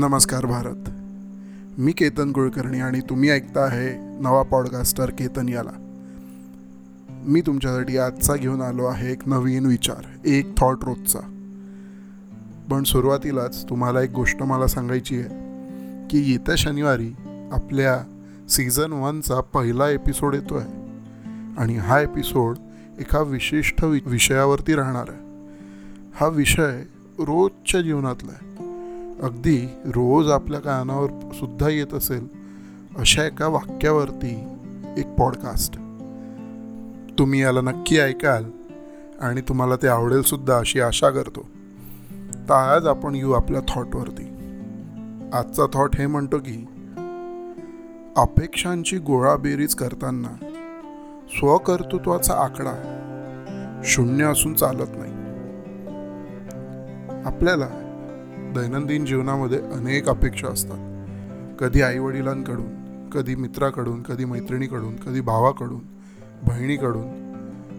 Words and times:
नमस्कार 0.00 0.46
भारत. 0.46 0.90
मी 1.78 1.92
केतन 1.92 2.32
कुलकर्णी 2.32 2.80
आणि 2.80 3.00
तुम्ही 3.00 3.30
ऐकता 3.30 3.60
आहे 3.60 4.20
नवा 4.20 4.42
पॉडकास्टर 4.42 5.10
केतन 5.10 5.48
याला. 5.48 5.70
मी 7.10 7.40
तुमच्यासाठी 7.40 7.98
आजचा 7.98 8.34
घेऊन 8.34 8.60
आलो 8.60 8.84
आहे 8.84 9.12
एक 9.12 9.28
नवीन 9.28 9.66
विचार 9.66 10.26
एक 10.26 10.58
थॉट 10.58 10.78
रोजचा. 10.82 11.18
पण 12.70 12.82
सुरुवातीलाच 12.82 13.68
तुम्हाला 13.68 14.02
एक 14.02 14.10
गोष्ट 14.10 14.42
मला 14.42 14.66
सांगायची 14.66 15.16
आहे 15.16 15.28
की 16.10 16.32
येत्या 16.32 16.54
शनिवारी 16.58 17.12
आपल्या 17.52 18.04
सीझन 18.48 18.92
वनचा 18.92 19.40
पहिला 19.40 19.88
एपिसोड 19.88 20.34
येतो 20.34 20.56
आहे 20.56 20.72
आणि 21.58 21.76
हा 21.76 22.00
एपिसोड 22.00 22.56
एका 22.98 23.20
विशिष्ट 23.20 23.84
वि 23.84 24.00
विषयावरती 24.06 24.74
राहणार 24.74 25.06
आहे. 25.08 25.20
हा 26.14 26.28
विषय 26.28 26.82
रोजच्या 27.18 27.80
जीवनातला 27.80 28.32
आहे. 28.32 28.69
अगदी 29.22 29.66
रोज 29.86 30.30
आपल्या 30.30 30.60
कानावर 30.60 31.10
सुद्धा 31.32 31.68
येत 31.68 31.94
असेल 31.94 32.28
अशा 32.98 33.24
एका 33.24 33.46
वाक्यावरती 33.46 34.44
एक 34.98 35.06
पॉडकास्ट 35.06 35.74
तुम्ही 37.18 37.42
याला 37.42 37.60
नक्की 37.60 37.98
ऐकाल 37.98 38.44
आणि 39.20 39.40
तुम्हाला 39.40 39.76
ते 39.76 39.88
आवडेल 39.88 40.22
सुद्धा 40.22 40.56
अशी 40.58 40.80
आशा 40.80 41.10
करतो. 41.10 41.48
तर 42.48 42.54
आज 42.54 42.86
आपण 42.86 43.14
येऊ 43.14 43.32
आपल्या 43.32 43.60
थॉटवरती 43.68 44.24
आजचा 45.32 45.62
थॉट 45.72 45.96
हे 45.96 46.06
म्हणतो 46.06 46.38
की 46.38 46.64
अपेक्षांची 48.16 48.98
गोळाबेरीज 48.98 49.74
करताना 49.74 50.46
स्वकर्तृत्वाचा 51.30 52.34
आकडा 52.34 52.96
शून्य 53.84 54.24
असून 54.24 54.54
चालत 54.54 54.90
नाही. 54.94 55.12
आपल्याला 57.24 57.89
दैनंदिन 58.54 59.04
जीवनामध्ये 59.04 59.58
अनेक 59.58 60.08
अपेक्षा 60.08 60.48
असतात. 60.48 60.78
कधी 61.58 61.82
आईवडिलांकडून 61.82 63.10
कधी 63.10 63.34
मित्राकडून 63.34 64.02
कधी 64.02 64.24
मैत्रिणीकडून 64.24 64.96
कधी 64.96 65.20
भावाकडून 65.20 65.80
बहिणीकडून 66.42 67.08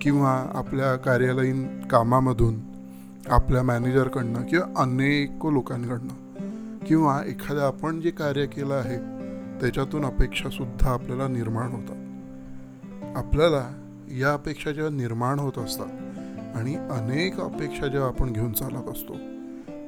किंवा 0.00 0.50
आपल्या 0.54 0.96
कार्यालयीन 0.96 1.80
कामामधून 1.80 2.54
आपल्या 3.26 3.62
मॅनेजरकडनं 3.62 4.42
किंवा 4.42 4.82
अनेक 4.82 5.46
लोकांकडनं 5.46 6.38
किंवा 6.86 7.22
एखादं 7.26 7.60
आपण 7.60 8.00
जे 8.00 8.10
कार्य 8.10 8.46
केलं 8.46 8.74
आहे 8.74 8.96
त्याच्यातून 9.60 10.04
अपेक्षासुद्धा 10.04 10.90
आपल्याला 10.90 11.28
निर्माण 11.28 11.70
होतात. 11.70 11.96
आपल्याला 13.16 13.68
या 14.18 14.32
अपेक्षा 14.32 14.72
जेव्हा 14.72 14.96
निर्माण 14.96 15.38
होत 15.38 15.58
असतात 15.58 15.88
आणि 16.56 16.74
अनेक 16.74 17.40
अपेक्षा 17.40 17.86
जेव्हा 17.86 18.08
आपण 18.08 18.32
घेऊन 18.32 18.52
चालत 18.52 18.88
असतो 18.88 19.16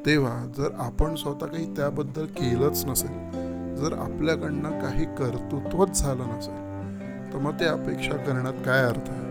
तेव्हा 0.07 0.47
जर 0.57 0.69
आपण 0.79 1.15
स्वतः 1.15 1.47
काही 1.47 1.77
त्याबद्दल 1.77 2.27
केलंच 2.27 2.85
नसेल 2.87 3.75
जर 3.77 3.93
आपल्याकडनं 3.93 4.71
काही 4.71 5.05
कर्तृत्वच 5.05 6.01
झालं 6.01 6.25
नसेल 6.29 6.65
तर 7.33 7.39
मग 7.39 7.61
ते 7.61 7.65
अपेक्षा 7.65 8.17
करण्यात 8.17 8.55
काय 8.67 8.83
अर्थ 8.83 9.11
आहे? 9.11 9.25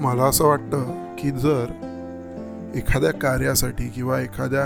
मला 0.00 0.24
असं 0.24 0.44
वाटतं 0.44 1.14
की 1.18 1.30
जर 1.30 1.72
एखाद्या 2.74 3.12
कार्यासाठी 3.12 3.88
किंवा 3.88 4.20
एखाद्या 4.20 4.64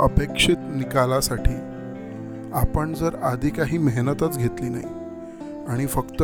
अपेक्षित 0.00 0.56
निकालासाठी 0.58 1.54
आपण 2.52 2.94
जर 2.94 3.14
आधी 3.22 3.50
काही 3.50 3.78
मेहनतच 3.78 4.38
घेतली 4.38 4.68
नाही 4.68 5.64
आणि 5.68 5.86
फक्त 5.86 6.22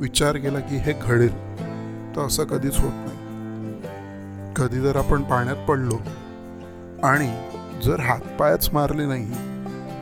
विचार 0.00 0.36
केला 0.36 0.58
की 0.58 0.76
हे 0.76 0.92
घडेल 0.92 1.34
तर 2.16 2.20
असं 2.20 2.44
कधीच 2.44 2.76
होत 2.76 2.92
नाही. 2.92 3.12
कधी 4.56 4.80
जर 4.80 4.96
आपण 4.96 5.22
पाण्यात 5.22 5.68
पडलो 5.68 5.96
आणि 7.04 7.36
जर 7.84 8.00
हातपायच 8.00 8.70
मारले 8.72 9.06
नाही 9.06 9.30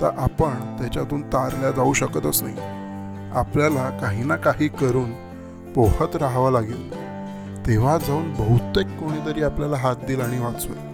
तर 0.00 0.10
आपण 0.18 0.78
त्याच्यातून 0.78 1.22
तारल्या 1.22 1.70
जाऊ 1.70 1.92
शकतच 1.92 2.42
नाही. 2.42 2.56
आपल्याला 3.34 3.90
काही 3.90 4.24
ना 4.24 4.36
काही 4.36 4.68
करून 4.68 5.10
पोहत 5.72 6.16
राहावं 6.16 6.52
लागेल. 6.52 7.02
तेव्हा 7.66 7.98
जाऊन 7.98 8.32
बहुतेक 8.32 8.86
कोणीतरी 8.86 9.42
आपल्याला 9.42 9.76
हात 9.76 9.96
दिला 9.96 10.24
आणि 10.24 10.38
वाचवेल. 10.38 10.92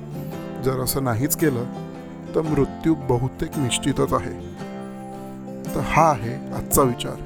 जर 0.62 0.80
असं 0.80 1.04
नाहीच 1.04 1.36
केलं 1.36 1.64
तर 2.34 2.40
मृत्यू 2.40 2.94
बहुतेक 2.94 3.58
निश्चितच 3.58 4.12
आहे. 4.12 4.54
तर 5.74 5.80
हा 5.80 6.10
आहे 6.10 6.54
आजचा 6.54 6.82
विचार. 6.82 7.16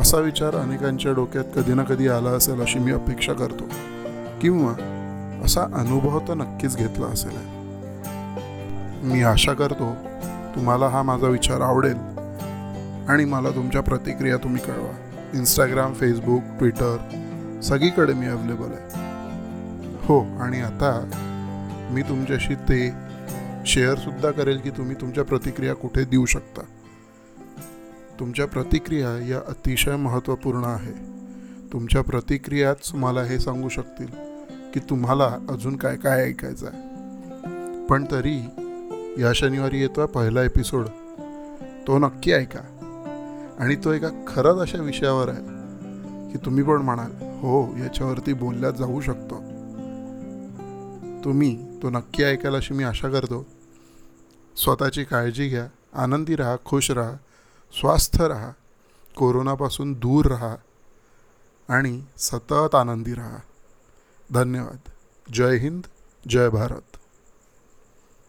असा 0.00 0.18
विचार 0.18 0.56
अनेकांच्या 0.56 1.12
डोक्यात 1.12 1.44
कधी 1.56 1.74
ना 1.74 1.82
कधी 1.82 2.08
आला 2.08 2.30
असेल 2.30 2.60
अशी 2.60 2.78
मी 2.78 2.92
अपेक्षा 2.92 3.32
करतो. 3.32 3.64
किंवा 4.40 4.72
असा 5.44 5.62
अनुभव 5.62 6.18
तर 6.18 6.34
नक्कीच 6.34 6.76
घेतला 6.76 7.06
असेल. 7.06 7.63
मी 9.04 9.22
आशा 9.22 9.52
करतो 9.52 9.94
तुम्हाला 10.54 10.88
हा 10.88 11.02
माझा 11.02 11.26
विचार 11.26 11.60
आवडेल 11.60 11.96
आणि 13.08 13.24
मला 13.24 13.50
तुमच्या 13.50 13.80
प्रतिक्रिया 13.80 14.36
तुम्ही 14.36 14.62
कळवा. 14.62 14.92
इंस्टाग्राम 15.34 15.94
फेसबुक 15.94 16.42
ट्विटर 16.58 16.96
सगळीकडे 17.64 18.14
मी 18.14 18.26
अवेलेबल 18.26 18.66
आहे. 18.66 18.88
हो 20.02 20.20
आणि 20.20 20.60
आता 20.60 21.10
मी 21.90 22.02
तुमच्याशी 22.02 22.54
ते 22.54 22.92
शेअरसुद्धा 23.66 24.30
करेल 24.30 24.58
की 24.58 24.70
तुम्ही 24.70 24.96
तुमच्या 25.00 25.24
प्रतिक्रिया 25.24 25.74
कुठे 25.74 26.04
देऊ 26.04 26.24
शकता. 26.24 26.62
तुमच्या 28.20 28.46
प्रतिक्रिया 28.46 29.26
या 29.28 29.38
अतिशय 29.38 29.96
महत्त्वपूर्ण 29.96 30.64
आहे. 30.64 30.92
तुमच्या 31.72 32.02
प्रतिक्रियाच 32.02 32.90
मला 32.94 33.22
हे 33.22 33.38
सांगू 33.38 33.68
शकतील 33.68 34.08
की 34.74 34.80
तुम्हाला 34.80 35.36
अजून 35.50 35.76
काय 35.76 35.96
काय 35.96 36.24
ऐकायचं 36.24 36.66
आहे. 36.66 36.94
पण 37.86 38.04
तरी 38.10 38.48
या 39.18 39.32
शनिवारी 39.32 39.80
येतो 39.80 40.00
आहे 40.00 40.12
पहिला 40.12 40.42
एपिसोड. 40.42 40.86
तो 41.86 41.98
नक्की 41.98 42.32
ऐका. 42.32 42.60
आणि 43.58 43.76
तो 43.76 43.92
एका 43.92 44.08
खरंच 44.26 44.60
अशा 44.60 44.82
विषयावर 44.82 45.28
आहे 45.28 45.40
की 46.32 46.38
तुम्ही 46.44 46.62
पण 46.62 46.76
म्हणाल 46.76 47.10
हो 47.12 47.76
याच्यावरती 47.78 48.32
बोलल्या 48.32 48.70
जाऊ 48.70 49.00
शकतो. 49.00 49.34
तुम्ही 51.24 51.82
तो 51.82 51.90
नक्की 51.90 52.22
ऐकायला 52.22 52.56
अशी 52.56 52.74
मी 52.74 52.84
आशा 52.84 53.08
करतो. 53.08 53.46
स्वतःची 54.56 55.04
काळजी 55.04 55.48
घ्या 55.48 55.66
आनंदी 56.02 56.36
राहा 56.36 56.56
खुश 56.64 56.90
राहा 56.90 57.12
स्वस्थ 57.80 58.22
राहा 58.22 58.50
कोरोनापासून 59.16 59.92
दूर 59.92 60.26
राहा 60.26 60.56
आणि 61.68 62.02
सतत 62.18 62.74
आनंदी 62.74 63.14
राहा. 63.14 63.36
धन्यवाद. 64.34 64.76
जय 65.32 65.56
हिंद 65.56 65.82
जय 66.28 66.48
भारत. 66.48 66.93